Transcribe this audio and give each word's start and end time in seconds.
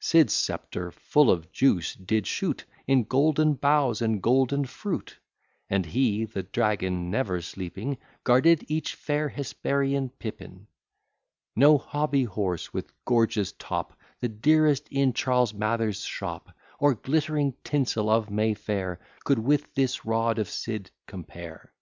Sid's 0.00 0.32
sceptre, 0.32 0.90
full 0.92 1.30
of 1.30 1.52
juice, 1.52 1.94
did 1.94 2.26
shoot 2.26 2.64
In 2.86 3.04
golden 3.04 3.52
boughs, 3.52 4.00
and 4.00 4.22
golden 4.22 4.64
fruit; 4.64 5.18
And 5.68 5.84
he, 5.84 6.24
the 6.24 6.42
dragon 6.42 7.10
never 7.10 7.42
sleeping, 7.42 7.98
Guarded 8.24 8.64
each 8.68 8.94
fair 8.94 9.28
Hesperian 9.28 10.08
Pippin. 10.08 10.68
No 11.54 11.76
hobby 11.76 12.24
horse, 12.24 12.72
with 12.72 12.94
gorgeous 13.04 13.52
top, 13.58 13.94
The 14.20 14.30
dearest 14.30 14.88
in 14.88 15.12
Charles 15.12 15.52
Mather's 15.52 16.00
shop, 16.02 16.56
Or 16.78 16.94
glittering 16.94 17.52
tinsel 17.62 18.08
of 18.08 18.30
May 18.30 18.54
Fair, 18.54 19.00
Could 19.24 19.40
with 19.40 19.74
this 19.74 20.06
rod 20.06 20.38
of 20.38 20.48
Sid 20.48 20.90
compare. 21.06 21.74